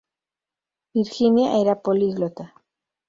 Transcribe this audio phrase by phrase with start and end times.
[0.95, 2.45] Virginia era políglota.